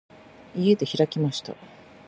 [0.55, 1.53] 家で開きました。